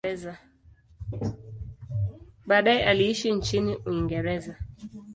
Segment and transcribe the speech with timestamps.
[2.47, 4.57] Baadaye aliishi nchini Uingereza.